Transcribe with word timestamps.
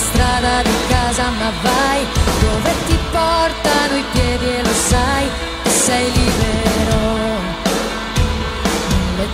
strada 0.00 0.62
di 0.62 0.76
casa 0.88 1.28
ma 1.38 1.52
vai 1.62 2.06
dove 2.40 2.72
ti 2.86 2.98
portano 3.12 3.96
i 3.96 4.04
piedi 4.12 4.46
e 4.46 4.62
lo 4.62 4.74
sai 4.88 5.28
sei 5.64 6.10
lì 6.12 6.19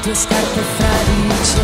tue 0.06 0.14
scarpe 0.14 0.60
fradicio. 0.76 1.62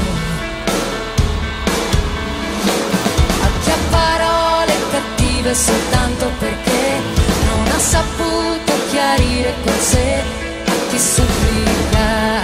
A 3.41 3.49
chi 3.63 3.71
ha 3.71 3.79
parole 3.91 4.73
cattive 4.91 5.55
soltanto 5.55 6.29
perché 6.41 7.01
non 7.47 7.67
ha 7.73 7.79
saputo 7.79 8.73
chiarire 8.91 9.55
con 9.63 9.79
sé 9.79 10.23
a 10.67 10.73
chi 10.91 10.99
supplica 10.99 12.43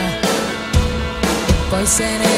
e 1.49 1.55
poi 1.69 1.85
se 1.85 2.05
ne 2.05 2.38